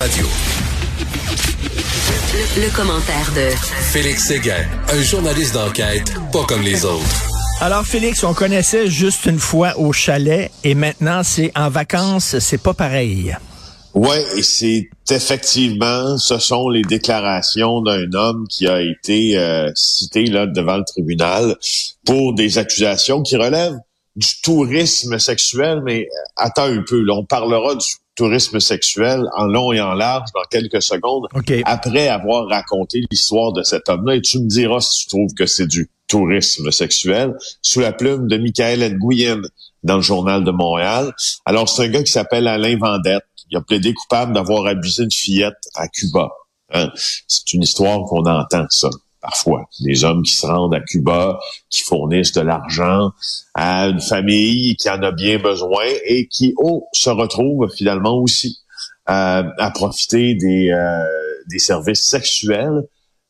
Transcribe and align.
Radio. 0.00 0.24
Le, 2.56 2.74
commentaire 2.74 3.30
de 3.36 3.54
Félix 3.92 4.28
Séguin, 4.28 4.64
un 4.88 5.02
journaliste 5.02 5.52
d'enquête 5.52 6.14
pas 6.32 6.44
comme 6.44 6.62
les 6.62 6.86
autres. 6.86 7.04
Alors 7.60 7.84
Félix, 7.84 8.24
on 8.24 8.32
connaissait 8.32 8.88
juste 8.88 9.26
une 9.26 9.38
fois 9.38 9.78
au 9.78 9.92
chalet 9.92 10.50
et 10.64 10.74
maintenant 10.74 11.22
c'est 11.22 11.52
en 11.54 11.68
vacances, 11.68 12.38
c'est 12.38 12.62
pas 12.62 12.72
pareil. 12.72 13.36
Ouais, 13.92 14.24
et 14.38 14.42
c'est 14.42 14.88
effectivement, 15.10 16.16
ce 16.16 16.38
sont 16.38 16.70
les 16.70 16.82
déclarations 16.82 17.82
d'un 17.82 18.10
homme 18.14 18.46
qui 18.48 18.66
a 18.68 18.80
été 18.80 19.36
euh, 19.36 19.70
cité 19.74 20.24
là 20.24 20.46
devant 20.46 20.78
le 20.78 20.84
tribunal 20.84 21.56
pour 22.06 22.32
des 22.32 22.56
accusations 22.56 23.20
qui 23.20 23.36
relèvent 23.36 23.78
du 24.16 24.40
tourisme 24.42 25.18
sexuel, 25.18 25.82
mais 25.84 26.08
attends 26.36 26.64
un 26.64 26.82
peu, 26.88 27.02
là, 27.02 27.14
on 27.14 27.24
parlera 27.24 27.74
du 27.74 27.86
tourisme 28.20 28.60
sexuel 28.60 29.24
en 29.34 29.46
long 29.46 29.72
et 29.72 29.80
en 29.80 29.94
large 29.94 30.28
dans 30.34 30.42
quelques 30.50 30.82
secondes, 30.82 31.26
après 31.64 32.08
avoir 32.08 32.46
raconté 32.48 33.02
l'histoire 33.10 33.54
de 33.54 33.62
cet 33.62 33.88
homme-là. 33.88 34.16
Et 34.16 34.20
tu 34.20 34.38
me 34.40 34.46
diras 34.46 34.82
si 34.82 35.04
tu 35.04 35.08
trouves 35.08 35.32
que 35.32 35.46
c'est 35.46 35.66
du 35.66 35.90
tourisme 36.06 36.70
sexuel, 36.70 37.34
sous 37.62 37.80
la 37.80 37.92
plume 37.92 38.28
de 38.28 38.36
Michael 38.36 38.98
Nguyen 38.98 39.40
dans 39.84 39.96
le 39.96 40.02
Journal 40.02 40.44
de 40.44 40.50
Montréal. 40.50 41.14
Alors, 41.46 41.66
c'est 41.70 41.84
un 41.84 41.88
gars 41.88 42.02
qui 42.02 42.12
s'appelle 42.12 42.46
Alain 42.46 42.76
Vendette. 42.76 43.24
Il 43.50 43.56
a 43.56 43.62
plaidé 43.62 43.94
coupable 43.94 44.34
d'avoir 44.34 44.66
abusé 44.66 45.04
une 45.04 45.10
fillette 45.10 45.54
à 45.74 45.88
Cuba. 45.88 46.28
Hein. 46.74 46.90
C'est 47.26 47.54
une 47.54 47.62
histoire 47.62 48.04
qu'on 48.04 48.26
entend, 48.26 48.66
ça 48.68 48.90
parfois. 49.20 49.68
Des 49.80 50.04
hommes 50.04 50.22
qui 50.22 50.34
se 50.34 50.46
rendent 50.46 50.74
à 50.74 50.80
Cuba, 50.80 51.38
qui 51.68 51.82
fournissent 51.82 52.32
de 52.32 52.40
l'argent 52.40 53.12
à 53.54 53.88
une 53.88 54.00
famille 54.00 54.76
qui 54.76 54.88
en 54.90 55.02
a 55.02 55.12
bien 55.12 55.38
besoin 55.38 55.84
et 56.04 56.26
qui, 56.28 56.54
oh, 56.56 56.88
se 56.92 57.10
retrouvent 57.10 57.70
finalement 57.74 58.16
aussi 58.16 58.58
euh, 59.08 59.42
à 59.58 59.70
profiter 59.72 60.34
des, 60.34 60.70
euh, 60.70 61.04
des 61.50 61.58
services 61.58 62.02
sexuels 62.02 62.84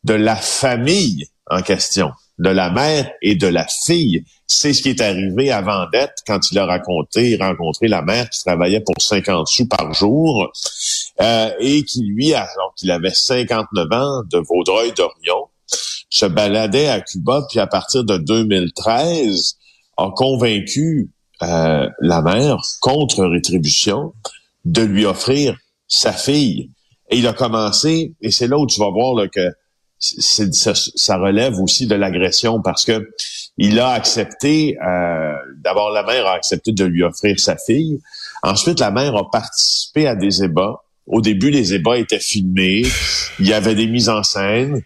de 0.05 0.15
la 0.15 0.37
famille 0.37 1.27
en 1.51 1.63
question, 1.63 2.13
de 2.39 2.49
la 2.49 2.71
mère 2.71 3.11
et 3.23 3.35
de 3.35 3.47
la 3.47 3.67
fille. 3.67 4.25
C'est 4.47 4.73
ce 4.73 4.83
qui 4.83 4.91
est 4.91 5.01
arrivé 5.01 5.51
à 5.51 5.61
Vendette 5.61 6.17
quand 6.27 6.41
il 6.51 6.59
a 6.59 6.67
raconté, 6.67 7.37
rencontré 7.37 7.89
la 7.89 8.03
mère 8.03 8.29
qui 8.31 8.41
travaillait 8.41 8.81
pour 8.81 8.95
50 9.01 9.47
sous 9.47 9.67
par 9.67 9.93
jour 9.93 10.51
euh, 11.21 11.51
et 11.61 11.85
qui, 11.85 12.03
lui, 12.05 12.35
alors 12.35 12.75
qu'il 12.77 12.91
avait 12.91 13.15
59 13.15 13.93
ans, 13.93 14.23
de 14.31 14.39
Vaudreuil-Dorion, 14.39 15.49
se 16.11 16.27
baladait 16.27 16.89
à 16.89 17.01
Cuba, 17.01 17.47
puis 17.49 17.61
à 17.61 17.67
partir 17.67 18.05
de 18.05 18.17
2013, 18.19 19.57
a 19.97 20.11
convaincu 20.15 21.11
euh, 21.43 21.89
la 22.01 22.23
mère, 22.23 22.59
contre 22.81 23.25
rétribution, 23.25 24.13
de 24.65 24.83
lui 24.83 25.07
offrir 25.07 25.57
sa 25.89 26.13
fille. 26.13 26.71
Et 27.11 27.19
il 27.19 27.27
a 27.27 27.33
commencé, 27.33 28.15
et 28.21 28.31
c'est 28.31 28.47
là 28.47 28.59
où 28.59 28.67
tu 28.67 28.79
vas 28.79 28.91
voir 28.91 29.25
que 29.35 29.51
ça, 29.99 30.73
ça, 30.75 31.17
relève 31.19 31.61
aussi 31.61 31.87
de 31.87 31.95
l'agression 31.95 32.63
parce 32.63 32.87
que 32.87 33.11
il 33.59 33.79
a 33.79 33.91
accepté, 33.91 34.79
euh, 34.83 35.35
d'abord 35.63 35.91
la 35.91 36.03
mère 36.03 36.27
a 36.27 36.35
accepté 36.35 36.73
de 36.73 36.85
lui 36.85 37.03
offrir 37.03 37.39
sa 37.39 37.57
fille. 37.57 38.01
Ensuite, 38.43 38.81
la 38.81 38.91
mère 38.91 39.15
a 39.17 39.31
participé 39.31 40.07
à 40.07 40.15
des 40.15 40.43
ébats. 40.43 40.83
Au 41.07 41.21
début, 41.21 41.51
les 41.51 41.75
ébats 41.75 41.99
étaient 41.99 42.21
filmés. 42.21 42.83
Il 43.39 43.47
y 43.47 43.53
avait 43.53 43.75
des 43.75 43.87
mises 43.87 44.09
en 44.09 44.23
scène. 44.23 44.83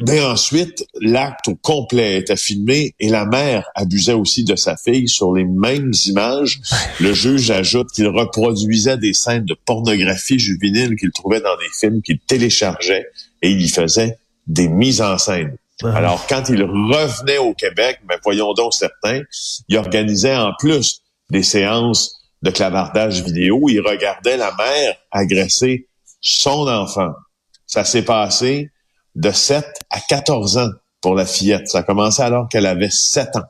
Mais 0.00 0.22
ensuite, 0.22 0.86
l'acte 1.00 1.48
au 1.48 1.54
complet 1.54 2.18
était 2.18 2.36
filmé 2.36 2.94
et 3.00 3.08
la 3.08 3.24
mère 3.24 3.66
abusait 3.74 4.12
aussi 4.12 4.44
de 4.44 4.54
sa 4.54 4.76
fille 4.76 5.08
sur 5.08 5.32
les 5.32 5.44
mêmes 5.44 5.92
images. 6.04 6.60
Le 7.00 7.14
juge 7.14 7.50
ajoute 7.50 7.90
qu'il 7.92 8.08
reproduisait 8.08 8.98
des 8.98 9.14
scènes 9.14 9.46
de 9.46 9.54
pornographie 9.54 10.38
juvénile 10.38 10.96
qu'il 10.96 11.12
trouvait 11.12 11.40
dans 11.40 11.56
des 11.56 11.70
films 11.80 12.02
qu'il 12.02 12.18
téléchargeait 12.18 13.06
et 13.40 13.50
il 13.50 13.62
y 13.62 13.70
faisait 13.70 14.18
des 14.46 14.68
mises 14.68 15.00
en 15.00 15.16
scène. 15.16 15.56
Alors, 15.82 16.26
quand 16.26 16.48
il 16.50 16.62
revenait 16.62 17.38
au 17.38 17.54
Québec, 17.54 18.00
mais 18.02 18.16
ben, 18.16 18.20
voyons 18.22 18.52
donc 18.52 18.74
certains, 18.74 19.22
il 19.68 19.78
organisait 19.78 20.36
en 20.36 20.52
plus 20.58 21.00
des 21.30 21.42
séances 21.42 22.16
de 22.42 22.50
clavardage 22.50 23.22
vidéo. 23.22 23.68
Il 23.68 23.80
regardait 23.80 24.36
la 24.36 24.54
mère 24.56 24.96
agresser 25.10 25.88
son 26.20 26.68
enfant. 26.68 27.12
Ça 27.66 27.84
s'est 27.84 28.04
passé 28.04 28.70
de 29.16 29.30
7 29.30 29.64
à 29.90 30.00
14 30.08 30.58
ans 30.58 30.70
pour 31.00 31.14
la 31.14 31.26
fillette. 31.26 31.68
Ça 31.68 31.78
a 31.78 31.82
commencé 31.82 32.22
alors 32.22 32.48
qu'elle 32.48 32.66
avait 32.66 32.90
7 32.90 33.36
ans. 33.36 33.44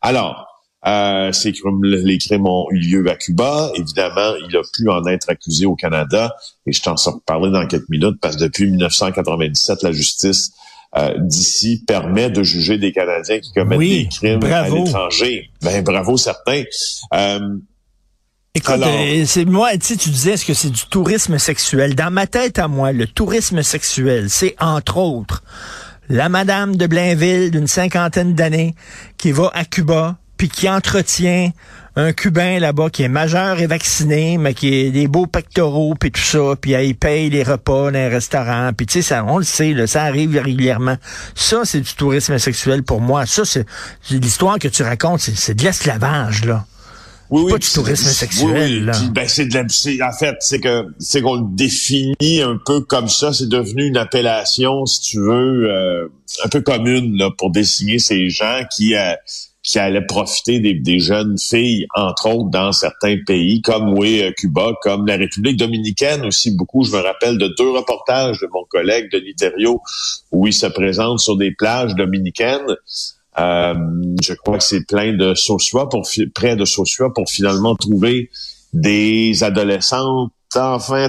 Alors, 0.00 0.46
euh, 0.84 1.30
les 1.82 2.18
crimes 2.18 2.46
ont 2.46 2.66
eu 2.70 2.78
lieu 2.78 3.08
à 3.08 3.14
Cuba. 3.14 3.70
Évidemment, 3.76 4.34
il 4.48 4.56
a 4.56 4.62
pu 4.74 4.90
en 4.90 5.06
être 5.06 5.30
accusé 5.30 5.66
au 5.66 5.76
Canada. 5.76 6.34
Et 6.66 6.72
je 6.72 6.82
t'en 6.82 6.96
sors 6.96 7.20
parler 7.24 7.50
dans 7.50 7.66
quelques 7.66 7.88
minutes 7.88 8.18
parce 8.20 8.36
que 8.36 8.42
depuis 8.42 8.66
1997, 8.66 9.82
la 9.82 9.92
justice 9.92 10.52
euh, 10.96 11.14
d'ici 11.18 11.84
permet 11.86 12.30
de 12.30 12.42
juger 12.42 12.78
des 12.78 12.92
Canadiens 12.92 13.38
qui 13.38 13.52
commettent 13.52 13.78
des 13.78 14.08
crimes 14.10 14.44
à 14.44 14.68
l'étranger. 14.68 15.50
Ben 15.62 15.82
bravo 15.82 16.16
certains. 16.16 16.64
Euh, 17.14 17.40
Écoute, 18.54 18.82
euh, 18.82 19.24
c'est 19.24 19.46
moi, 19.46 19.70
tu 19.78 19.96
tu 19.96 20.10
disais 20.10 20.32
est-ce 20.32 20.44
que 20.44 20.52
c'est 20.52 20.68
du 20.68 20.84
tourisme 20.84 21.38
sexuel? 21.38 21.94
Dans 21.94 22.12
ma 22.12 22.26
tête 22.26 22.58
à 22.58 22.68
moi, 22.68 22.92
le 22.92 23.06
tourisme 23.06 23.62
sexuel, 23.62 24.28
c'est 24.28 24.54
entre 24.60 24.98
autres 24.98 25.42
la 26.10 26.28
madame 26.28 26.76
de 26.76 26.86
Blainville 26.86 27.50
d'une 27.50 27.66
cinquantaine 27.66 28.34
d'années 28.34 28.74
qui 29.16 29.32
va 29.32 29.50
à 29.54 29.64
Cuba 29.64 30.18
puis 30.36 30.50
qui 30.50 30.68
entretient 30.68 31.50
un 31.96 32.12
Cubain 32.12 32.58
là-bas 32.58 32.90
qui 32.90 33.04
est 33.04 33.08
majeur 33.08 33.58
et 33.58 33.66
vacciné, 33.66 34.36
mais 34.36 34.52
qui 34.52 34.88
a 34.88 34.90
des 34.90 35.08
beaux 35.08 35.26
pectoraux 35.26 35.94
puis 35.98 36.10
tout 36.10 36.20
ça, 36.20 36.54
puis 36.60 36.72
il 36.72 36.94
paye 36.94 37.30
les 37.30 37.44
repas 37.44 37.84
dans 37.84 37.98
les 37.98 38.08
restaurants, 38.08 38.72
puis 38.76 38.84
tu 38.84 39.00
sais 39.00 39.14
ça, 39.14 39.24
on 39.24 39.38
le 39.38 39.44
sait, 39.44 39.72
là, 39.72 39.86
ça 39.86 40.02
arrive 40.02 40.38
régulièrement. 40.38 40.98
Ça 41.34 41.62
c'est 41.64 41.80
du 41.80 41.94
tourisme 41.94 42.36
sexuel 42.36 42.82
pour 42.82 43.00
moi. 43.00 43.24
Ça 43.24 43.46
c'est 43.46 43.64
l'histoire 44.10 44.58
que 44.58 44.68
tu 44.68 44.82
racontes, 44.82 45.20
c'est 45.20 45.54
de 45.54 45.64
l'esclavage 45.64 46.44
là. 46.44 46.66
Oui, 47.32 47.50
pas 47.50 47.56
du 47.56 47.68
tourisme 47.68 48.10
sexuel. 48.10 48.90
Oui, 48.92 49.08
ben 49.14 49.26
c'est 49.26 49.46
de 49.46 49.54
la, 49.54 50.08
en 50.08 50.12
fait, 50.12 50.36
c'est 50.40 50.60
que 50.60 50.84
c'est 50.98 51.22
qu'on 51.22 51.36
le 51.36 51.46
définit 51.56 52.42
un 52.42 52.58
peu 52.62 52.82
comme 52.82 53.08
ça. 53.08 53.32
C'est 53.32 53.48
devenu 53.48 53.86
une 53.86 53.96
appellation, 53.96 54.84
si 54.84 55.00
tu 55.00 55.18
veux, 55.18 55.70
euh, 55.70 56.08
un 56.44 56.48
peu 56.50 56.60
commune 56.60 57.16
là, 57.16 57.30
pour 57.38 57.50
désigner 57.50 57.98
ces 57.98 58.28
gens 58.28 58.64
qui 58.70 58.94
euh, 58.94 59.14
qui 59.62 59.78
allaient 59.78 60.04
profiter 60.04 60.60
des, 60.60 60.74
des, 60.74 60.98
jeunes 60.98 61.38
filles, 61.38 61.86
entre 61.94 62.28
autres, 62.28 62.50
dans 62.50 62.72
certains 62.72 63.16
pays, 63.26 63.62
comme 63.62 63.96
oui, 63.96 64.20
euh, 64.20 64.32
Cuba, 64.36 64.72
comme 64.82 65.06
la 65.06 65.16
République 65.16 65.56
dominicaine 65.56 66.26
aussi 66.26 66.54
beaucoup. 66.54 66.84
Je 66.84 66.90
me 66.90 67.00
rappelle 67.00 67.38
de 67.38 67.48
deux 67.56 67.70
reportages 67.70 68.40
de 68.40 68.48
mon 68.52 68.64
collègue 68.64 69.10
Denis 69.10 69.36
Thériault 69.36 69.80
où 70.32 70.46
il 70.46 70.52
se 70.52 70.66
présente 70.66 71.20
sur 71.20 71.36
des 71.36 71.52
plages 71.52 71.94
dominicaines. 71.94 72.76
Euh, 73.38 73.74
je 74.22 74.34
crois 74.34 74.58
que 74.58 74.64
c'est 74.64 74.86
plein 74.86 75.14
de 75.14 75.34
Sosua 75.34 75.88
pour 75.88 76.06
près 76.34 76.54
de 76.54 76.64
Sosua 76.66 77.10
pour 77.14 77.28
finalement 77.30 77.74
trouver 77.74 78.30
des 78.74 79.42
adolescentes 79.42 80.32
enfin 80.54 81.08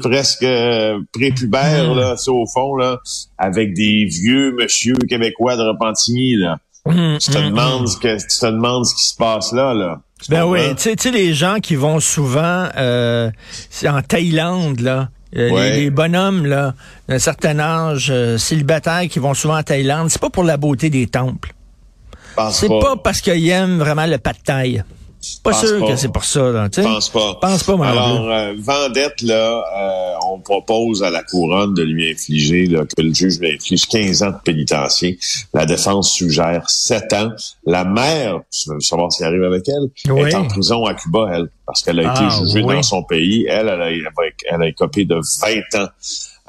presque 0.00 0.44
euh, 0.44 1.00
prépubères 1.12 1.94
là, 1.94 2.14
au 2.28 2.46
fond 2.46 2.76
là, 2.76 2.98
avec 3.38 3.74
des 3.74 4.04
vieux 4.04 4.54
monsieur 4.58 4.94
québécois 4.94 5.56
de 5.56 5.62
Repentigny 5.62 6.36
là. 6.36 6.58
Hum, 6.84 7.18
tu 7.20 7.30
te 7.30 7.38
hum, 7.38 7.50
demandes 7.50 7.88
hum. 7.88 7.98
que 8.00 8.16
tu 8.20 8.40
te 8.40 8.46
demandes 8.46 8.86
ce 8.86 8.94
qui 8.94 9.08
se 9.08 9.16
passe 9.16 9.52
là 9.52 9.74
là. 9.74 10.00
ben 10.28 10.44
oui, 10.44 10.60
tu 10.76 10.94
sais 10.96 11.10
les 11.10 11.34
gens 11.34 11.58
qui 11.60 11.74
vont 11.74 12.00
souvent 12.00 12.68
euh, 12.76 13.30
en 13.84 14.02
Thaïlande 14.02 14.80
là, 14.80 15.08
euh, 15.36 15.70
les, 15.70 15.90
bonhommes 15.90 16.46
là, 16.46 16.74
d'un 17.08 17.18
certain 17.18 17.58
âge, 17.58 18.08
euh, 18.10 18.38
célibataires 18.38 19.08
qui 19.08 19.18
vont 19.18 19.34
souvent 19.34 19.58
en 19.58 19.62
Thaïlande, 19.62 20.10
c'est 20.10 20.20
pas 20.20 20.30
pour 20.30 20.44
la 20.44 20.56
beauté 20.56 20.90
des 20.90 21.06
temples. 21.06 21.52
C'est 22.50 22.68
pas. 22.68 22.96
parce 22.96 23.20
qu'ils 23.20 23.48
aiment 23.48 23.78
vraiment 23.78 24.06
le 24.06 24.18
pas 24.18 24.32
de 24.32 24.38
taille. 24.38 24.84
Pas 25.42 25.52
sûr 25.52 25.86
que 25.86 25.96
c'est 25.96 26.12
pour 26.12 26.24
ça. 26.24 26.50
Là, 26.50 26.68
pense 26.68 27.08
pas. 27.08 27.34
Pense 27.40 27.62
pas, 27.62 27.72
Alors, 27.86 28.30
euh, 28.30 28.54
Vendette, 28.58 29.22
là, 29.22 29.64
euh, 29.76 30.14
on 30.28 30.40
propose 30.40 31.02
à 31.02 31.10
la 31.10 31.22
couronne 31.22 31.74
de 31.74 31.82
lui 31.82 32.10
infliger, 32.10 32.66
là, 32.66 32.84
que 32.84 33.02
le 33.02 33.12
juge 33.12 33.38
lui 33.40 33.52
inflige 33.52 33.86
15 33.86 34.22
ans 34.22 34.30
de 34.30 34.40
pénitencier. 34.44 35.18
La 35.54 35.66
défense 35.66 36.12
suggère 36.12 36.68
7 36.68 37.12
ans. 37.14 37.32
La 37.64 37.84
mère, 37.84 38.40
tu 38.50 38.70
veux 38.70 38.80
savoir 38.80 39.12
ce 39.12 39.18
qui 39.18 39.24
arrive 39.24 39.44
avec 39.44 39.68
elle, 39.68 39.90
est 40.26 40.34
en 40.34 40.46
prison 40.46 40.84
à 40.84 40.94
Cuba, 40.94 41.28
elle, 41.32 41.48
parce 41.66 41.82
qu'elle 41.82 42.00
a 42.00 42.02
été 42.02 42.24
ah, 42.24 42.38
jugée 42.40 42.62
dans 42.62 42.82
son 42.82 43.02
pays. 43.02 43.46
Elle, 43.48 43.68
elle 43.68 43.82
a, 43.82 43.90
elle 43.90 44.62
a, 44.62 44.68
écopé 44.68 45.04
de 45.04 45.16
20 45.40 45.82
ans 45.82 45.88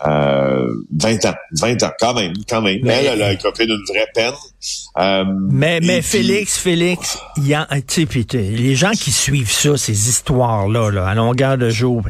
euh, 0.05 0.67
20 0.95 1.25
ans, 1.25 1.33
20 1.59 1.83
ans, 1.83 1.91
quand 1.99 2.13
même, 2.13 2.33
quand 2.47 2.61
même. 2.61 2.79
Mais, 2.83 3.03
elle, 3.03 3.13
elle 3.13 3.21
a 3.23 3.33
écopé 3.33 3.65
d'une 3.65 3.83
vraie 3.89 4.07
peine. 4.13 4.33
Euh, 4.99 5.23
mais 5.49 5.79
mais 5.81 6.01
Félix, 6.01 6.57
Félix, 6.57 7.17
il 7.37 7.47
y 7.47 7.53
a, 7.53 7.67
tu 7.87 8.07
sais, 8.07 8.37
les 8.37 8.75
gens 8.75 8.91
qui 8.91 9.11
suivent 9.11 9.51
ça, 9.51 9.77
ces 9.77 10.09
histoires-là, 10.09 10.91
là, 10.91 11.07
à 11.07 11.15
longueur 11.15 11.57
de 11.57 11.69
jour, 11.69 12.03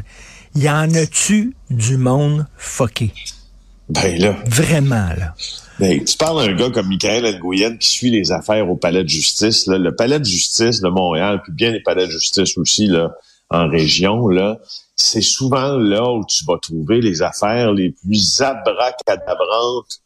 il 0.54 0.62
y 0.62 0.70
en 0.70 0.92
a-tu 0.94 1.54
du 1.70 1.96
monde 1.96 2.46
fucké? 2.56 3.12
Ben 3.88 4.18
là. 4.20 4.36
Vraiment, 4.46 5.08
là. 5.16 5.34
Ben, 5.78 6.04
tu 6.04 6.16
parles 6.16 6.44
d'un 6.44 6.56
gars 6.56 6.70
comme 6.70 6.88
Michael 6.88 7.38
Nguyen 7.40 7.76
qui 7.78 7.88
suit 7.88 8.10
les 8.10 8.32
affaires 8.32 8.68
au 8.68 8.76
palais 8.76 9.04
de 9.04 9.08
justice. 9.08 9.66
Là. 9.66 9.78
Le 9.78 9.94
palais 9.94 10.18
de 10.18 10.24
justice 10.24 10.80
de 10.80 10.88
Montréal, 10.88 11.40
puis 11.42 11.52
bien 11.52 11.70
les 11.70 11.80
palais 11.80 12.06
de 12.06 12.10
justice 12.10 12.58
aussi 12.58 12.86
là, 12.86 13.12
en 13.50 13.68
région, 13.68 14.28
là, 14.28 14.58
c'est 14.98 15.22
souvent 15.22 15.78
là 15.78 16.12
où 16.12 16.24
tu 16.26 16.44
vas 16.44 16.58
trouver 16.60 17.00
les 17.00 17.22
affaires 17.22 17.72
les 17.72 17.90
plus 17.90 18.40
abracadabrantes 18.40 20.02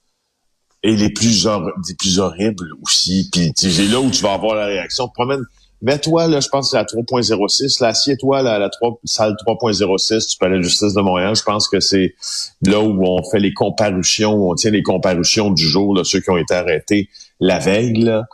et 0.83 0.94
les 0.94 1.09
plus, 1.11 1.47
les 1.89 1.94
plus 1.94 2.19
horribles 2.19 2.69
aussi. 2.83 3.29
Puis 3.33 3.53
c'est 3.56 3.89
là 3.89 4.00
où 4.00 4.11
tu 4.11 4.23
vas 4.23 4.35
avoir 4.35 4.55
la 4.55 4.67
réaction. 4.67 5.09
Promène, 5.09 5.41
mets-toi, 5.81 6.29
là, 6.29 6.41
je 6.41 6.49
pense 6.49 6.67
que 6.67 6.71
c'est 6.73 6.77
la 6.77 6.85
3.06, 6.85 7.83
là, 7.83 7.89
assieds-toi 7.89 8.43
là, 8.43 8.55
à 8.55 8.59
la 8.59 8.69
3, 8.69 9.00
salle 9.05 9.35
3.06 9.47 10.31
du 10.31 10.37
Palais 10.37 10.59
de 10.59 10.62
justice 10.62 10.93
de 10.93 11.00
Montréal. 11.00 11.35
Je 11.35 11.43
pense 11.43 11.69
que 11.69 11.81
c'est 11.81 12.15
là 12.61 12.81
où 12.81 13.03
on 13.03 13.31
fait 13.31 13.41
les 13.41 13.55
comparutions, 13.55 14.35
où 14.35 14.53
on 14.53 14.55
tient 14.55 14.73
les 14.73 14.83
comparutions 14.83 15.50
du 15.50 15.67
jour, 15.67 15.97
là, 15.97 16.05
ceux 16.05 16.21
qui 16.21 16.29
ont 16.31 16.39
été 16.39 16.53
arrêtés 16.55 17.09
la 17.41 17.59
veille, 17.59 17.94
là. 17.94 18.25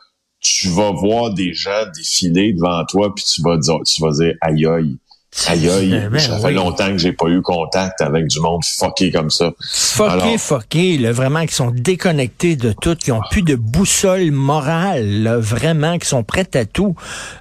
Tu 0.41 0.69
vas 0.69 0.93
voir 0.93 1.35
des 1.35 1.53
gens 1.53 1.85
défiler 1.97 2.53
devant 2.53 2.85
toi, 2.85 3.13
puis 3.15 3.25
tu 3.25 3.43
vas 3.43 3.57
dire, 3.57 3.79
tu 3.85 4.03
vas 4.03 4.11
dire, 4.11 4.35
aïe 4.41 4.67
aïe 4.67 4.99
Aïe 5.47 5.69
aïe, 5.69 6.09
ça 6.19 6.39
fait 6.39 6.53
longtemps 6.53 6.91
que 6.91 6.99
j'ai 6.99 7.13
pas 7.13 7.29
eu 7.29 7.41
contact 7.43 8.01
avec 8.01 8.27
du 8.27 8.41
monde 8.41 8.63
fucké 8.65 9.11
comme 9.11 9.31
ça. 9.31 9.53
Fucké, 9.61 10.39
fucké, 10.39 10.99
vraiment, 11.13 11.47
qui 11.47 11.55
sont 11.55 11.71
déconnectés 11.71 12.57
de 12.57 12.73
tout, 12.73 12.97
qui 12.97 13.13
ont 13.13 13.21
plus 13.31 13.43
de 13.43 13.55
boussole 13.55 14.31
morale, 14.31 15.37
vraiment, 15.39 15.99
qui 15.99 16.09
sont 16.09 16.25
prêts 16.25 16.49
à 16.55 16.65
tout. 16.65 16.95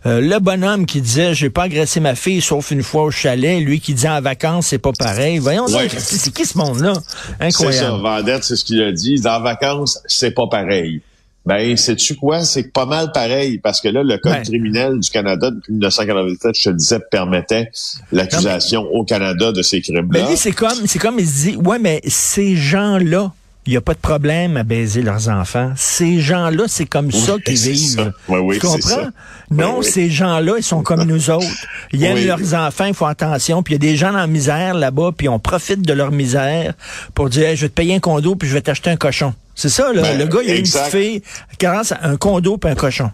Euh, 0.06 0.22
le 0.22 0.40
bonhomme 0.40 0.86
qui 0.86 1.02
disait, 1.02 1.34
j'ai 1.34 1.50
pas 1.50 1.64
agressé 1.64 2.00
ma 2.00 2.16
fille 2.16 2.42
sauf 2.42 2.72
une 2.72 2.84
fois 2.84 3.04
au 3.04 3.12
chalet, 3.12 3.62
lui 3.62 3.80
qui 3.80 3.94
dit 3.94 4.08
en 4.08 4.22
vacances, 4.22 4.68
c'est 4.68 4.78
pas 4.78 4.94
pareil. 4.94 5.40
Voyons, 5.40 5.66
c'est 5.68 6.34
qui 6.34 6.46
ce 6.46 6.58
monde-là? 6.58 6.94
Incroyable. 7.40 7.74
C'est 7.74 7.84
ça, 7.84 7.92
Vendette, 7.98 8.44
c'est 8.44 8.56
ce 8.56 8.64
qu'il 8.64 8.82
a 8.82 8.92
dit. 8.92 9.22
En 9.26 9.42
vacances, 9.42 10.02
c'est 10.06 10.32
pas 10.32 10.48
pareil. 10.48 11.02
Ben, 11.48 11.78
sais-tu 11.78 12.16
quoi? 12.16 12.44
C'est 12.44 12.74
pas 12.74 12.86
mal 12.86 13.14
pareil, 13.14 13.58
parce 13.58 13.80
que 13.80 13.88
là, 13.88 14.04
le 14.04 14.18
Code 14.18 14.44
criminel 14.44 15.00
du 15.00 15.10
Canada 15.10 15.50
depuis 15.50 15.72
1997, 15.72 16.56
je 16.58 16.64
te 16.66 16.76
disais, 16.76 17.00
permettait 17.00 17.72
l'accusation 18.12 18.82
au 18.82 19.06
Canada 19.06 19.54
de 19.54 19.62
ces 19.62 19.80
crimes-là. 19.80 20.28
Mais 20.28 20.36
c'est 20.36 20.52
comme, 20.52 20.86
c'est 20.86 21.00
comme 21.00 21.20
il 21.20 21.26
se 21.26 21.44
dit, 21.46 21.56
ouais, 21.56 21.80
mais 21.80 22.02
ces 22.06 22.58
gens-là, 22.58 23.32
il 23.68 23.72
n'y 23.72 23.78
a 23.78 23.82
pas 23.82 23.94
de 23.94 24.00
problème 24.00 24.56
à 24.56 24.64
baiser 24.64 25.02
leurs 25.02 25.28
enfants. 25.28 25.74
Ces 25.76 26.22
gens-là, 26.22 26.64
c'est 26.68 26.86
comme 26.86 27.12
ça 27.12 27.34
qu'ils 27.46 27.58
vivent. 27.58 28.14
tu 28.28 28.60
comprends? 28.60 29.10
Non, 29.52 29.82
ces 29.82 30.10
gens-là, 30.10 30.54
ils 30.58 30.64
sont 30.64 30.84
comme 30.84 31.04
nous 31.04 31.30
autres. 31.30 31.46
Ils 31.92 32.02
aiment 32.06 32.26
leurs 32.26 32.54
enfants, 32.54 32.86
ils 32.86 32.94
font 32.94 33.06
attention. 33.06 33.64
Puis 33.64 33.76
il 33.76 33.84
y 33.84 33.88
a 33.88 33.92
des 33.92 33.98
gens 33.98 34.16
en 34.16 34.28
misère 34.28 34.74
là-bas, 34.74 35.12
puis 35.18 35.28
on 35.28 35.38
profite 35.38 35.82
de 35.82 35.92
leur 35.92 36.12
misère 36.12 36.76
pour 37.14 37.30
dire, 37.30 37.56
je 37.56 37.62
vais 37.62 37.70
te 37.70 37.74
payer 37.74 37.96
un 37.96 38.00
condo, 38.00 38.36
puis 38.36 38.48
je 38.48 38.54
vais 38.54 38.62
t'acheter 38.62 38.90
un 38.90 38.96
cochon. 38.96 39.34
C'est 39.54 39.70
ça, 39.70 39.92
là. 39.92 40.02
Ben, 40.02 40.18
le 40.18 40.28
gars, 40.28 40.40
il 40.44 40.52
a 40.52 40.56
une 40.56 40.66
fille, 40.66 41.22
carence, 41.58 41.94
un 42.02 42.16
condo 42.16 42.58
puis 42.58 42.72
un 42.72 42.76
cochon. 42.76 43.12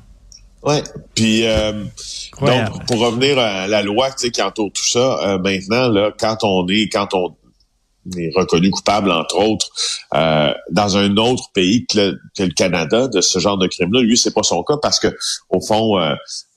Oui. 0.64 0.76
Puis 1.16 1.46
euh, 1.46 1.84
donc 2.40 2.86
pour 2.86 3.00
revenir 3.00 3.38
à 3.38 3.68
la 3.68 3.82
loi 3.82 4.12
qui 4.12 4.42
entoure 4.42 4.72
tout 4.72 4.88
ça, 4.88 5.20
euh, 5.24 5.40
maintenant 5.40 5.90
là, 5.90 6.12
quand 6.18 6.38
on 6.44 6.66
est 6.70 6.88
quand 6.88 7.14
on 7.14 7.36
est 8.18 8.32
reconnu 8.36 8.70
coupable 8.70 9.12
entre 9.12 9.38
autres 9.38 9.68
euh, 10.14 10.52
dans 10.72 10.98
un 10.98 11.18
autre 11.18 11.52
pays 11.54 11.86
que 11.86 12.18
le, 12.40 12.48
Canada 12.54 13.08
de 13.08 13.22
ce 13.22 13.40
genre 13.40 13.58
de 13.58 13.68
crime-là, 13.68 14.02
lui 14.02 14.18
c'est 14.18 14.34
pas 14.34 14.44
son 14.44 14.64
cas 14.64 14.78
parce 14.82 15.00
que 15.00 15.08
au 15.50 15.62
fond 15.62 15.98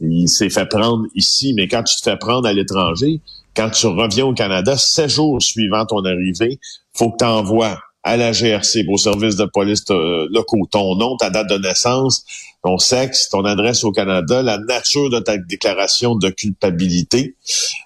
il 0.01 0.29
s'est 0.29 0.51
fait 0.51 0.67
prendre 0.67 1.05
ici, 1.15 1.55
mais 1.55 1.69
quand 1.69 1.83
tu 1.83 1.97
te 1.97 2.03
fais 2.03 2.17
prendre 2.17 2.47
à 2.47 2.53
l'étranger, 2.53 3.21
quand 3.57 3.71
tu 3.71 3.87
reviens 3.87 4.27
au 4.27 4.35
Canada, 4.35 4.77
sept 4.77 5.09
jours 5.09 5.41
suivant 5.41 5.87
ton 5.87 6.05
arrivée, 6.05 6.59
faut 6.93 7.11
que 7.11 7.19
tu 7.19 7.25
envoies 7.25 7.79
à 8.07 8.17
la 8.17 8.31
GRC, 8.31 8.87
au 8.89 8.99
service 8.99 9.35
de 9.35 9.47
police 9.47 9.83
euh, 9.91 10.29
locaux, 10.31 10.69
ton 10.71 10.95
nom, 10.95 11.17
ta 11.17 11.29
date 11.29 11.49
de 11.51 11.59
naissance, 11.59 12.25
ton 12.63 12.79
sexe, 12.79 13.29
ton 13.31 13.45
adresse 13.45 13.83
au 13.83 13.91
Canada, 13.91 14.45
la 14.45 14.59
nature 14.59 15.11
de 15.11 15.19
ta 15.19 15.37
déclaration 15.37 16.15
de 16.15 16.31
culpabilité. 16.31 17.35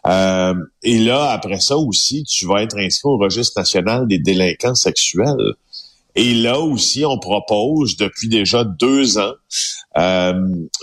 Euh, 0.07 0.53
et 0.83 0.99
là, 0.99 1.31
après 1.31 1.59
ça 1.59 1.79
aussi, 1.79 2.25
tu 2.25 2.47
vas 2.47 2.63
être 2.63 2.77
inscrit 2.77 3.09
au 3.09 3.17
registre 3.17 3.59
national 3.59 4.07
des 4.07 4.19
délinquants 4.19 4.75
sexuels. 4.75 5.55
Et 6.15 6.35
là 6.35 6.61
aussi, 6.61 7.03
on 7.07 7.19
propose 7.19 7.97
depuis 7.97 8.29
déjà 8.29 8.63
deux 8.65 9.17
ans, 9.17 9.33
euh, 9.97 10.35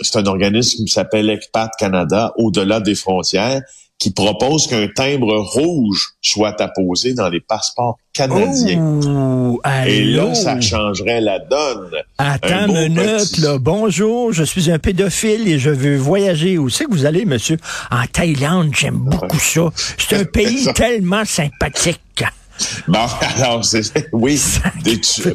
c'est 0.01 0.17
un 0.17 0.25
organisme 0.25 0.83
qui 0.83 0.91
s'appelle 0.91 1.29
ECPAT 1.29 1.69
Canada, 1.77 2.33
au-delà 2.37 2.79
des 2.79 2.95
frontières, 2.95 3.61
qui 3.99 4.11
propose 4.11 4.67
qu'un 4.67 4.87
timbre 4.87 5.37
rouge 5.37 6.13
soit 6.21 6.59
apposé 6.61 7.13
dans 7.13 7.29
les 7.29 7.39
passeports 7.39 7.97
canadiens. 8.13 8.79
Oh, 9.07 9.59
Et 9.87 10.03
là, 10.03 10.35
ça 10.35 10.59
changerait 10.61 11.21
la 11.21 11.39
donne. 11.39 11.91
Attends 12.17 12.67
une 12.67 12.93
minute, 12.93 13.37
là. 13.39 13.57
Bonjour, 13.57 14.31
je 14.33 14.43
suis 14.43 14.69
un 14.71 14.77
pédophile 14.77 15.47
et 15.47 15.57
je 15.57 15.71
veux 15.71 15.97
voyager. 15.97 16.57
Où 16.57 16.69
c'est 16.69 16.85
que 16.85 16.91
vous 16.91 17.05
allez, 17.05 17.25
monsieur? 17.25 17.57
En 17.89 18.05
Thaïlande, 18.05 18.71
j'aime 18.75 18.97
beaucoup 18.97 19.39
ça. 19.39 19.71
C'est 19.97 20.15
un 20.15 20.25
pays 20.31 20.67
tellement 20.75 21.25
sympathique. 21.25 21.99
Bon, 22.87 22.99
alors, 23.37 23.63
c'est, 23.63 24.09
oui, 24.11 24.41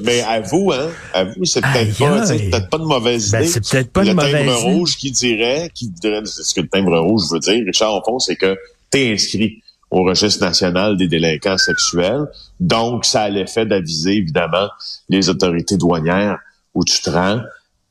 mais 0.03 0.21
à 0.23 0.41
vous, 0.41 0.73
hein, 0.73 0.91
à 1.13 1.25
vous, 1.25 1.45
c'est 1.45 1.61
peut-être 1.61 1.99
pas, 1.99 2.27
c'est 2.27 2.51
peut-être 2.51 2.71
pas 2.71 2.79
de 2.79 2.85
mauvaise 2.85 3.31
ben, 3.31 3.43
idée. 3.43 3.49
c'est 3.49 3.71
peut-être 3.71 3.93
pas 3.93 4.05
le 4.05 4.15
mauvaise 4.15 4.33
timbre 4.33 4.63
rouge 4.63 4.97
qui 4.97 5.11
dirait, 5.11 5.71
qui 5.75 5.89
dirait, 5.89 6.23
ce 6.25 6.55
que 6.55 6.61
le 6.61 6.69
timbre 6.69 6.99
rouge 6.99 7.23
veut 7.31 7.39
dire, 7.39 7.63
Richard, 7.65 7.95
au 7.95 8.03
fond, 8.03 8.19
c'est 8.19 8.37
que 8.37 8.57
t'es 8.91 9.13
inscrit 9.13 9.63
au 9.91 10.05
registre 10.05 10.45
national 10.45 10.97
des 10.97 11.07
délinquants 11.07 11.59
sexuels. 11.59 12.27
Donc, 12.61 13.05
ça 13.05 13.23
a 13.23 13.29
l'effet 13.29 13.67
d'aviser, 13.67 14.17
évidemment, 14.17 14.69
les 15.09 15.29
autorités 15.29 15.77
douanières 15.77 16.39
où 16.75 16.85
tu 16.85 17.01
te 17.03 17.11
rends 17.11 17.41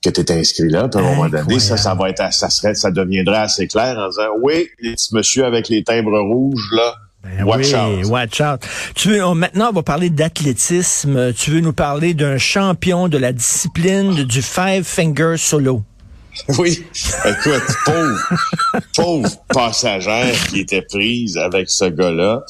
que 0.04 0.10
tu 0.10 0.22
es 0.22 0.31
inscrit 0.31 0.68
là, 0.68 0.88
puis 0.88 1.00
à 1.00 1.07
un 1.07 1.16
moment 1.16 1.30
donné, 1.30 1.60
ça, 1.60 1.77
ça 1.77 1.94
va 1.94 2.10
être, 2.10 2.34
ça 2.34 2.50
serait, 2.50 2.74
ça 2.74 2.89
deviendrait 2.89 3.38
assez 3.38 3.68
clair 3.68 3.98
en 4.00 4.10
disant, 4.10 4.30
oui, 4.42 4.68
les 4.80 4.94
petits 4.94 5.13
monsieur 5.13 5.45
avec 5.45 5.69
les 5.69 5.84
timbres 5.84 6.19
rouges, 6.19 6.69
là, 6.72 6.95
ben 7.23 7.44
watch 7.45 7.73
oui, 7.73 7.75
out. 7.75 8.06
watch 8.07 8.41
out. 8.41 8.62
Tu 8.95 9.09
veux, 9.09 9.33
maintenant, 9.33 9.69
on 9.69 9.73
va 9.73 9.83
parler 9.83 10.09
d'athlétisme. 10.09 11.33
Tu 11.33 11.51
veux 11.51 11.59
nous 11.59 11.73
parler 11.73 12.13
d'un 12.13 12.38
champion 12.38 13.07
de 13.07 13.18
la 13.18 13.31
discipline 13.33 14.23
du 14.23 14.41
five 14.41 14.83
finger 14.83 15.35
solo. 15.38 15.83
Oui, 16.57 16.81
écoute, 17.25 17.75
pauvre, 17.85 18.29
pauvre 18.95 19.29
passagère 19.50 20.33
qui 20.47 20.62
était 20.62 20.81
prise 20.81 21.38
avec 21.38 21.69
ce 21.69 21.85
gars-là 21.85 22.44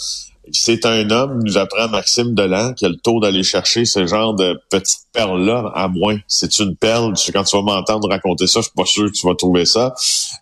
c'est 0.53 0.85
un 0.85 1.09
homme, 1.09 1.41
nous 1.43 1.57
apprend 1.57 1.87
Maxime 1.87 2.33
Delan, 2.33 2.73
qui 2.73 2.85
a 2.85 2.89
le 2.89 2.97
tour 2.97 3.21
d'aller 3.21 3.43
chercher 3.43 3.85
ce 3.85 4.05
genre 4.05 4.33
de 4.33 4.59
petites 4.69 5.07
perles-là, 5.13 5.71
à 5.75 5.87
moins. 5.87 6.17
C'est 6.27 6.59
une 6.59 6.75
perle. 6.75 7.13
Quand 7.33 7.43
tu 7.43 7.55
vas 7.55 7.63
m'entendre 7.63 8.09
raconter 8.09 8.47
ça, 8.47 8.59
je 8.59 8.65
suis 8.65 8.75
pas 8.75 8.85
sûr 8.85 9.05
que 9.05 9.11
tu 9.11 9.27
vas 9.27 9.35
trouver 9.35 9.65
ça. 9.65 9.93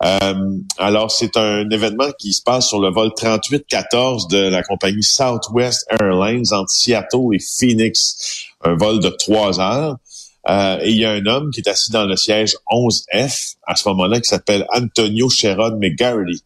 Euh, 0.03 0.57
alors, 0.77 1.11
c'est 1.11 1.37
un 1.37 1.69
événement 1.69 2.09
qui 2.17 2.33
se 2.33 2.41
passe 2.41 2.67
sur 2.67 2.79
le 2.79 2.91
vol 2.91 3.11
3814 3.15 4.27
de 4.27 4.37
la 4.37 4.63
compagnie 4.63 5.03
Southwest 5.03 5.85
Airlines 5.99 6.45
entre 6.51 6.69
Seattle 6.69 7.33
et 7.33 7.39
Phoenix. 7.39 8.45
Un 8.63 8.75
vol 8.75 8.99
de 8.99 9.09
trois 9.09 9.59
heures. 9.59 9.97
Euh, 10.47 10.79
et 10.81 10.91
il 10.91 10.97
y 10.97 11.05
a 11.05 11.11
un 11.11 11.25
homme 11.25 11.51
qui 11.51 11.59
est 11.59 11.67
assis 11.67 11.91
dans 11.91 12.05
le 12.05 12.15
siège 12.15 12.55
11F 12.71 13.55
à 13.67 13.75
ce 13.75 13.89
moment-là 13.89 14.21
qui 14.21 14.29
s'appelle 14.29 14.65
Antonio 14.73 15.29
Sherrod 15.29 15.77
McGarity. 15.79 16.41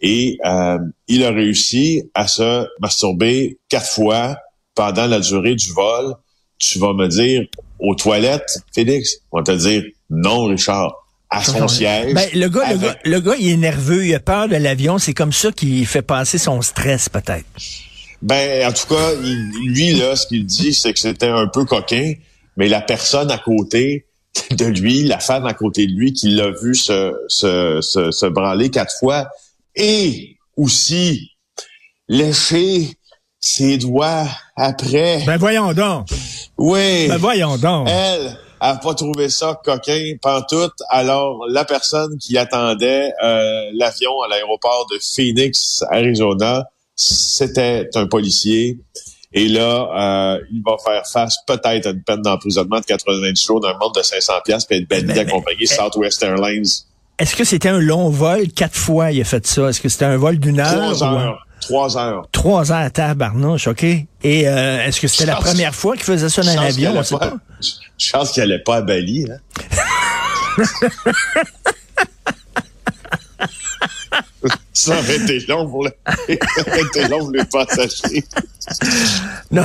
Et 0.00 0.38
euh, 0.44 0.78
il 1.08 1.24
a 1.24 1.30
réussi 1.30 2.02
à 2.14 2.28
se 2.28 2.66
masturber 2.80 3.58
quatre 3.68 3.90
fois 3.90 4.36
pendant 4.74 5.06
la 5.06 5.20
durée 5.20 5.54
du 5.54 5.72
vol. 5.72 6.14
Tu 6.58 6.78
vas 6.78 6.92
me 6.92 7.08
dire 7.08 7.46
aux 7.78 7.94
toilettes, 7.94 8.58
Félix, 8.74 9.16
on 9.32 9.38
va 9.38 9.44
te 9.44 9.52
dire 9.52 9.84
non, 10.10 10.44
Richard. 10.44 10.94
À 11.32 11.44
son 11.44 11.68
siège. 11.68 12.12
Ben, 12.12 12.28
le, 12.34 12.48
gars, 12.48 12.72
le, 12.72 12.78
gars, 12.78 12.96
le 13.04 13.20
gars, 13.20 13.36
il 13.38 13.50
est 13.50 13.56
nerveux, 13.56 14.04
il 14.04 14.12
a 14.16 14.18
peur 14.18 14.48
de 14.48 14.56
l'avion. 14.56 14.98
C'est 14.98 15.14
comme 15.14 15.32
ça 15.32 15.52
qu'il 15.52 15.86
fait 15.86 16.02
passer 16.02 16.38
son 16.38 16.60
stress, 16.60 17.08
peut-être. 17.08 17.46
Ben, 18.20 18.68
en 18.68 18.72
tout 18.72 18.92
cas, 18.92 19.12
lui, 19.64 19.92
là, 19.92 20.16
ce 20.16 20.26
qu'il 20.26 20.44
dit, 20.44 20.74
c'est 20.74 20.92
que 20.92 20.98
c'était 20.98 21.28
un 21.28 21.46
peu 21.46 21.64
coquin, 21.64 22.14
mais 22.60 22.68
la 22.68 22.82
personne 22.82 23.30
à 23.30 23.38
côté 23.38 24.04
de 24.50 24.66
lui, 24.66 25.04
la 25.04 25.18
femme 25.18 25.46
à 25.46 25.54
côté 25.54 25.86
de 25.86 25.92
lui, 25.92 26.12
qui 26.12 26.28
l'a 26.28 26.50
vu 26.50 26.74
se, 26.74 27.14
se, 27.26 27.80
se, 27.80 28.10
se 28.10 28.26
branler 28.26 28.68
quatre 28.68 28.92
fois, 29.00 29.30
et 29.74 30.36
aussi 30.58 31.30
lécher 32.06 32.98
ses 33.38 33.78
doigts 33.78 34.26
après. 34.56 35.22
Ben 35.24 35.38
voyons 35.38 35.72
donc. 35.72 36.08
Oui. 36.58 37.08
Ben 37.08 37.16
voyons 37.16 37.56
donc. 37.56 37.88
Elle 37.88 38.38
a 38.60 38.76
pas 38.76 38.92
trouvé 38.92 39.30
ça 39.30 39.58
coquin 39.64 40.16
pantoute. 40.20 40.74
Alors 40.90 41.46
la 41.48 41.64
personne 41.64 42.18
qui 42.18 42.36
attendait 42.36 43.10
euh, 43.24 43.70
l'avion 43.72 44.20
à 44.20 44.28
l'aéroport 44.28 44.86
de 44.92 44.98
Phoenix, 44.98 45.82
Arizona, 45.90 46.66
c'était 46.94 47.88
un 47.94 48.06
policier. 48.06 48.76
Et 49.32 49.48
là, 49.48 50.34
euh, 50.34 50.40
il 50.50 50.62
va 50.66 50.76
faire 50.84 51.06
face 51.06 51.36
peut-être 51.46 51.86
à 51.86 51.90
une 51.90 52.02
peine 52.02 52.22
d'emprisonnement 52.22 52.80
de 52.80 52.84
90 52.84 53.44
jours 53.44 53.60
dans 53.60 53.68
un 53.68 53.78
monde 53.78 53.94
de 53.94 54.02
500 54.02 54.32
pièces 54.44 54.64
puis 54.64 54.78
être 54.78 54.88
banni 54.88 55.12
d'accompagner 55.12 55.66
Southwest 55.66 56.22
Airlines 56.22 56.64
est-ce 57.20 57.36
que 57.36 57.44
c'était 57.44 57.68
un 57.68 57.78
long 57.78 58.08
vol? 58.08 58.48
Quatre 58.48 58.74
fois, 58.74 59.12
il 59.12 59.20
a 59.20 59.24
fait 59.24 59.46
ça. 59.46 59.68
Est-ce 59.68 59.82
que 59.82 59.90
c'était 59.90 60.06
un 60.06 60.16
vol 60.16 60.38
d'une 60.38 60.58
heure? 60.58 60.96
Trois 60.96 61.04
heures. 61.04 61.46
Trois 61.60 61.98
heures. 61.98 62.28
Trois 62.32 62.72
heures 62.72 62.78
à 62.78 62.88
tabarnouche, 62.88 63.68
OK? 63.68 63.84
Et 63.84 64.08
euh, 64.24 64.86
est-ce 64.86 65.02
que 65.02 65.06
c'était 65.06 65.26
la 65.26 65.36
première 65.36 65.74
fois 65.74 65.96
qu'il 65.96 66.04
faisait 66.04 66.30
ça 66.30 66.40
dans 66.40 66.48
un 66.48 66.62
avion? 66.62 66.94
Je 67.98 68.10
pense 68.10 68.32
qu'il 68.32 68.42
n'allait 68.42 68.62
pas 68.62 68.76
à 68.76 68.80
Bali. 68.80 69.26
Hein? 69.30 69.36
ça 74.80 74.98
aurait 74.98 75.16
été 75.16 75.40
long 75.48 75.68
pour, 75.68 75.84
le... 75.84 75.90
ça 76.06 76.62
aurait 76.66 76.80
été 76.80 77.08
long 77.08 77.18
pour 77.20 77.32
les 77.32 77.44
passagers. 77.44 78.24
Non, 79.50 79.64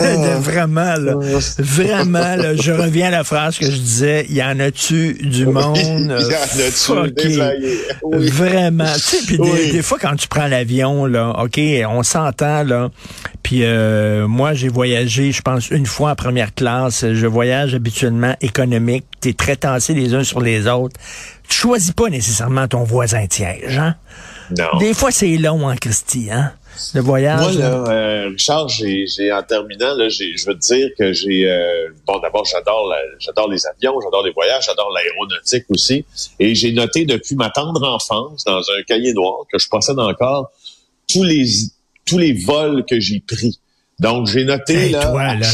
vraiment, 0.40 0.94
là, 0.94 1.14
vraiment, 1.58 2.36
là, 2.36 2.56
je 2.56 2.72
reviens 2.72 3.08
à 3.08 3.10
la 3.10 3.24
phrase 3.24 3.58
que 3.58 3.66
je 3.66 3.76
disais, 3.76 4.24
il 4.30 4.36
y 4.36 4.42
en 4.42 4.58
a-tu 4.60 5.14
du 5.14 5.44
monde? 5.44 5.76
il 5.76 6.06
y 6.06 6.06
en 6.06 7.08
a-tu 7.10 8.30
Vraiment. 8.30 8.94
Tu 8.94 9.00
sais, 9.00 9.18
puis 9.26 9.38
des, 9.72 9.82
fois, 9.82 9.98
quand 10.00 10.16
tu 10.16 10.28
prends 10.28 10.46
l'avion, 10.46 11.04
là, 11.04 11.36
OK, 11.42 11.60
on 11.86 12.02
s'entend, 12.02 12.62
là, 12.62 12.90
puis 13.42 13.60
euh, 13.62 14.26
moi, 14.26 14.54
j'ai 14.54 14.68
voyagé, 14.68 15.32
je 15.32 15.42
pense, 15.42 15.70
une 15.70 15.86
fois 15.86 16.12
en 16.12 16.14
première 16.14 16.54
classe. 16.54 17.04
Je 17.12 17.26
voyage 17.26 17.74
habituellement 17.74 18.34
économique. 18.40 19.04
T'es 19.20 19.34
très 19.34 19.56
tassé 19.56 19.92
les 19.92 20.14
uns 20.14 20.24
sur 20.24 20.40
les 20.40 20.66
autres. 20.66 20.98
Tu 21.48 21.58
choisis 21.58 21.92
pas 21.92 22.08
nécessairement 22.08 22.66
ton 22.68 22.84
voisin 22.84 23.26
de 23.26 23.32
siège, 23.32 23.78
hein? 23.78 23.96
Non. 24.50 24.78
Des 24.78 24.94
fois, 24.94 25.10
c'est 25.10 25.36
long, 25.36 25.68
hein, 25.68 25.76
Christy, 25.76 26.28
hein? 26.30 26.52
Le 26.94 27.00
voyage. 27.00 27.40
Moi, 27.40 27.52
là, 27.52 27.84
euh, 27.88 28.28
Richard, 28.28 28.68
j'ai, 28.68 29.06
en 29.32 29.42
terminant, 29.42 29.94
là, 29.94 30.08
j'ai, 30.08 30.36
je 30.36 30.46
veux 30.46 30.58
te 30.58 30.74
dire 30.74 30.90
que 30.98 31.12
j'ai, 31.12 31.50
euh, 31.50 31.88
bon, 32.06 32.18
d'abord, 32.18 32.44
j'adore, 32.44 32.92
j'adore 33.18 33.48
les 33.48 33.66
avions, 33.66 33.98
j'adore 34.02 34.24
les 34.24 34.32
voyages, 34.32 34.66
j'adore 34.66 34.92
l'aéronautique 34.92 35.64
aussi. 35.70 36.04
Et 36.38 36.54
j'ai 36.54 36.72
noté 36.72 37.06
depuis 37.06 37.34
ma 37.34 37.50
tendre 37.50 37.82
enfance, 37.88 38.44
dans 38.44 38.60
un 38.60 38.82
cahier 38.86 39.14
noir 39.14 39.44
que 39.50 39.58
je 39.58 39.68
possède 39.68 39.98
encore, 39.98 40.50
tous 41.10 41.24
les, 41.24 41.46
tous 42.04 42.18
les 42.18 42.34
vols 42.34 42.84
que 42.84 43.00
j'ai 43.00 43.20
pris. 43.20 43.58
Donc, 43.98 44.26
j'ai 44.26 44.44
noté, 44.44 44.90
là. 44.90 45.10
Toi, 45.10 45.34
là, 45.34 45.48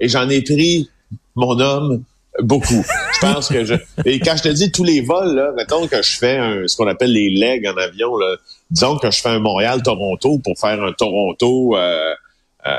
Et 0.00 0.08
j'en 0.08 0.28
ai 0.28 0.42
pris, 0.42 0.90
mon 1.36 1.58
homme, 1.60 2.02
Beaucoup. 2.40 2.84
Je 3.14 3.20
pense 3.20 3.48
que 3.48 3.64
je. 3.64 3.74
Et 4.04 4.20
quand 4.20 4.36
je 4.36 4.42
te 4.42 4.48
dis 4.48 4.70
tous 4.70 4.84
les 4.84 5.00
vols, 5.00 5.34
là, 5.34 5.52
mettons 5.56 5.86
que 5.86 6.02
je 6.02 6.16
fais 6.16 6.36
un, 6.36 6.66
ce 6.66 6.76
qu'on 6.76 6.86
appelle 6.86 7.12
les 7.12 7.30
legs 7.30 7.66
en 7.66 7.76
avion, 7.76 8.16
là, 8.16 8.36
disons 8.70 8.98
que 8.98 9.10
je 9.10 9.20
fais 9.20 9.30
un 9.30 9.38
Montréal-Toronto 9.38 10.40
pour 10.44 10.58
faire 10.58 10.82
un 10.82 10.92
Toronto, 10.92 11.76
euh, 11.76 12.14
euh, 12.66 12.70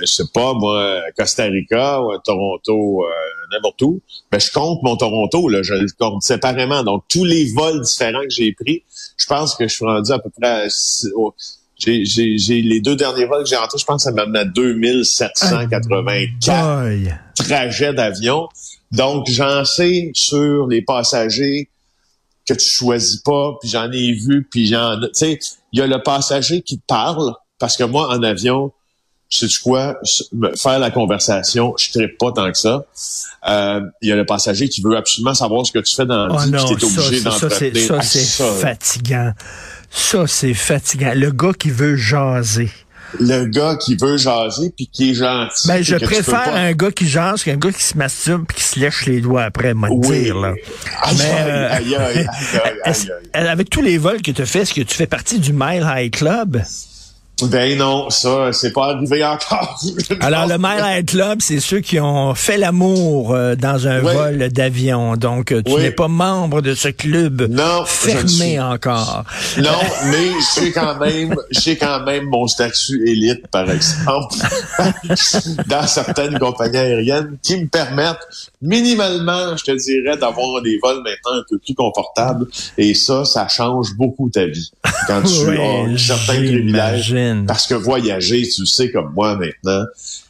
je 0.00 0.06
sais 0.06 0.24
pas, 0.32 0.54
moi, 0.54 1.00
Costa 1.16 1.44
Rica 1.44 2.00
ou 2.02 2.12
un 2.12 2.20
Toronto, 2.24 3.04
euh, 3.04 3.08
n'importe 3.52 3.82
où. 3.82 4.00
Ben, 4.30 4.38
je 4.38 4.50
compte 4.52 4.82
mon 4.82 4.96
Toronto, 4.96 5.48
là, 5.48 5.62
je 5.62 5.74
le 5.74 5.86
compte 5.98 6.22
séparément. 6.22 6.82
Donc, 6.82 7.04
tous 7.08 7.24
les 7.24 7.52
vols 7.52 7.80
différents 7.80 8.22
que 8.22 8.30
j'ai 8.30 8.52
pris, 8.52 8.84
je 9.16 9.26
pense 9.26 9.54
que 9.54 9.66
je 9.68 9.74
suis 9.74 9.84
rendu 9.84 10.12
à 10.12 10.18
peu 10.18 10.30
près 10.30 10.66
à, 10.66 10.68
j'ai, 11.78 12.04
j'ai, 12.04 12.60
les 12.60 12.80
deux 12.80 12.96
derniers 12.96 13.24
vols 13.24 13.44
que 13.44 13.48
j'ai 13.48 13.56
entrés, 13.56 13.78
je 13.78 13.84
pense 13.84 14.04
que 14.04 14.10
ça 14.10 14.12
m'a 14.12 14.22
amené 14.22 14.40
à 14.40 14.44
2784 14.44 15.88
trajets 17.36 17.94
d'avion. 17.94 18.48
Donc, 18.92 19.26
j'en 19.28 19.64
sais 19.64 20.10
sur 20.14 20.66
les 20.66 20.82
passagers 20.82 21.68
que 22.46 22.54
tu 22.54 22.66
choisis 22.66 23.20
pas, 23.20 23.56
puis 23.60 23.68
j'en 23.68 23.90
ai 23.92 24.12
vu, 24.12 24.46
puis 24.50 24.66
j'en... 24.66 24.98
Tu 25.00 25.08
sais, 25.12 25.38
il 25.72 25.80
y 25.80 25.82
a 25.82 25.86
le 25.86 26.02
passager 26.02 26.62
qui 26.62 26.78
te 26.78 26.84
parle, 26.86 27.34
parce 27.58 27.76
que 27.76 27.84
moi, 27.84 28.08
en 28.08 28.22
avion, 28.22 28.72
sais 29.28 29.46
tu 29.46 29.60
quoi, 29.60 29.98
faire 30.56 30.78
la 30.78 30.90
conversation, 30.90 31.74
je 31.76 31.98
ne 31.98 32.06
pas 32.06 32.32
tant 32.32 32.50
que 32.50 32.56
ça. 32.56 32.84
Euh, 33.48 33.80
il 34.00 34.08
y 34.08 34.12
a 34.12 34.16
le 34.16 34.24
passager 34.24 34.68
qui 34.68 34.80
veut 34.80 34.96
absolument 34.96 35.34
savoir 35.34 35.66
ce 35.66 35.72
que 35.72 35.78
tu 35.80 35.94
fais 35.94 36.06
dans 36.06 36.26
la 36.26 36.34
oh 36.34 36.38
tu 36.50 36.74
es 36.74 36.84
obligé 36.84 37.20
d'entretenir. 37.20 37.86
Ça, 37.86 38.02
c'est 38.02 38.60
fatigant. 38.60 39.32
Ça, 39.90 40.26
c'est 40.26 40.54
fatigant. 40.54 41.12
Le 41.14 41.30
gars 41.30 41.52
qui 41.52 41.70
veut 41.70 41.96
jaser 41.96 42.70
le 43.18 43.46
gars 43.46 43.76
qui 43.76 43.96
veut 43.96 44.16
jaser 44.16 44.72
puis 44.76 44.88
qui 44.92 45.10
est 45.10 45.14
gentil. 45.14 45.68
Ben, 45.68 45.82
je 45.82 45.96
préfère 45.96 46.54
un 46.54 46.72
gars 46.72 46.90
qui 46.90 47.08
jase 47.08 47.42
qu'un 47.42 47.56
gars 47.56 47.72
qui 47.72 47.82
se 47.82 47.96
masturbe 47.96 48.44
puis 48.46 48.58
qui 48.58 48.64
se 48.64 48.78
lèche 48.78 49.06
les 49.06 49.20
doigts 49.20 49.44
après, 49.44 49.74
moi 49.74 49.88
oui. 49.90 50.24
dire, 50.24 50.38
là. 50.38 50.54
Mais, 51.16 51.68
avec 53.48 53.70
tous 53.70 53.82
les 53.82 53.98
vols 53.98 54.22
que 54.22 54.30
tu 54.30 54.44
fais, 54.46 54.60
est-ce 54.60 54.74
que 54.74 54.82
tu 54.82 54.94
fais 54.94 55.06
partie 55.06 55.38
du 55.38 55.52
Mile 55.52 55.86
High 55.86 56.10
Club? 56.10 56.62
Ben 57.42 57.78
non, 57.78 58.10
ça, 58.10 58.52
c'est 58.52 58.72
pas 58.72 58.86
arrivé 58.86 59.24
encore. 59.24 59.80
Alors, 60.20 60.46
le 60.46 60.58
Mile 60.58 60.82
High 60.82 61.06
Club, 61.06 61.38
c'est 61.40 61.60
ceux 61.60 61.80
qui 61.80 62.00
ont 62.00 62.34
fait 62.34 62.58
l'amour 62.58 63.32
euh, 63.32 63.54
dans 63.54 63.86
un 63.86 64.00
vol 64.00 64.48
d'avion. 64.48 65.16
Donc, 65.16 65.54
tu 65.64 65.74
n'es 65.74 65.92
pas 65.92 66.08
membre 66.08 66.62
de 66.62 66.74
ce 66.74 66.88
club 66.88 67.46
non, 67.48 67.84
fermé 67.84 68.58
encore. 68.58 69.24
Non, 69.58 69.70
mais 70.10 70.30
j'ai 70.56 70.72
quand 70.72 70.98
même, 70.98 71.36
j'ai 71.50 71.76
quand 71.76 72.04
même 72.04 72.24
mon 72.24 72.46
statut 72.48 73.08
élite, 73.08 73.46
par 73.48 73.70
exemple, 73.70 74.34
dans 75.66 75.86
certaines 75.86 76.38
compagnies 76.38 76.76
aériennes 76.78 77.38
qui 77.42 77.56
me 77.56 77.68
permettent 77.68 78.26
minimalement, 78.60 79.56
je 79.56 79.64
te 79.64 79.70
dirais, 79.72 80.16
d'avoir 80.16 80.62
des 80.62 80.78
vols 80.82 81.02
maintenant 81.02 81.38
un 81.38 81.44
peu 81.48 81.58
plus 81.58 81.74
confortables. 81.74 82.46
Et 82.76 82.94
ça, 82.94 83.24
ça 83.24 83.46
change 83.48 83.94
beaucoup 83.96 84.28
ta 84.30 84.46
vie 84.46 84.72
quand 85.06 85.22
tu 85.22 85.48
as 85.58 85.98
certains 85.98 86.34
privilèges. 86.34 87.14
Parce 87.46 87.66
que 87.66 87.74
voyager, 87.74 88.42
tu 88.42 88.66
sais 88.66 88.90
comme 88.90 89.12
moi 89.14 89.36
maintenant, 89.36 89.84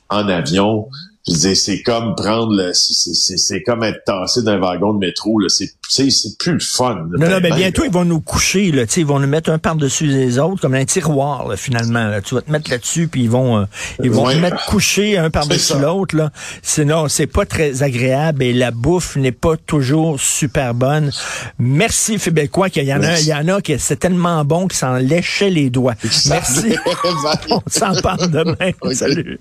en 0.09 0.29
avion, 0.29 0.89
je 1.29 1.55
c'est 1.55 1.83
comme 1.83 2.15
prendre 2.15 2.55
le, 2.55 2.73
c'est 2.75 3.63
comme 3.63 3.83
être 3.83 4.05
tassé 4.05 4.43
d'un 4.43 4.59
wagon 4.59 4.95
de 4.95 4.99
métro. 4.99 5.39
Là. 5.39 5.49
C'est, 5.49 5.71
c'est 5.89 6.39
plus 6.39 6.53
le 6.53 6.61
fun. 6.61 7.07
non, 7.13 7.29
non, 7.29 7.39
mais 7.43 7.51
ben, 7.51 7.57
bientôt, 7.57 7.85
ils 7.85 7.91
vont 7.91 8.05
nous 8.05 8.21
coucher. 8.21 8.71
Là, 8.73 8.85
ils 8.97 9.07
vont 9.07 9.19
nous 9.19 9.27
mettre 9.27 9.51
un 9.51 9.59
par-dessus 9.59 10.07
les 10.07 10.39
autres, 10.39 10.61
comme 10.61 10.75
un 10.75 10.85
tiroir, 10.85 11.53
finalement. 11.57 12.11
Tu 12.25 12.35
vas 12.35 12.43
te 12.43 12.51
mettre 12.51 12.71
là-dessus, 12.71 13.09
puis 13.09 13.23
ils 13.23 13.31
vont, 13.31 13.59
euh, 13.59 13.65
ils 14.03 14.11
vont 14.11 14.29
te 14.29 14.37
mettre 14.37 14.65
couché 14.67 15.19
un 15.19 15.31
par-dessus 15.31 15.79
l'autre. 15.79 16.17
Là. 16.17 16.31
Sinon, 16.63 17.09
c'est 17.09 17.27
pas 17.27 17.47
très 17.47 17.83
agréable 17.83 18.43
et 18.43 18.53
la 18.53 18.71
bouffe 18.71 19.17
n'est 19.17 19.33
pas 19.33 19.57
toujours 19.57 20.21
super 20.21 20.75
bonne. 20.75 21.11
Merci, 21.59 22.19
Fébécois, 22.19 22.71
qu'il 22.71 22.85
y 22.85 22.95
en 22.95 23.03
a, 23.03 23.19
il 23.19 23.27
y 23.27 23.35
en 23.35 23.49
a 23.49 23.61
qui 23.61 23.79
c'est 23.79 23.97
tellement 23.97 24.45
bon 24.45 24.67
qu'ils 24.67 24.79
s'en 24.79 24.97
léchaient 24.97 25.51
les 25.51 25.71
doigts. 25.71 25.95
Merci. 26.29 26.77
On 27.51 27.63
s'en 27.67 27.95
parle 28.01 28.31
demain. 28.31 28.73
Salut. 28.93 29.39